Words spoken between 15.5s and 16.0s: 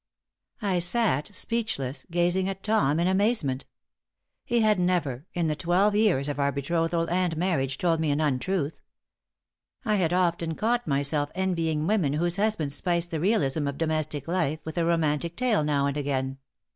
now and